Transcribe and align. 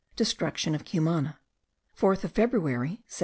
Destruction 0.15 0.73
of 0.73 0.83
Cumana. 0.83 1.37
4th 1.95 2.23
of 2.23 2.31
February, 2.31 3.03
1797. 3.05 3.19